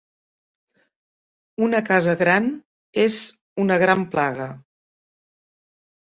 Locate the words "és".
3.03-3.17